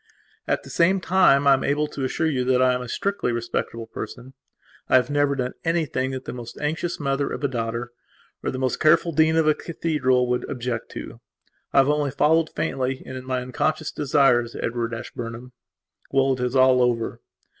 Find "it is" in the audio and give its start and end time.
16.33-16.55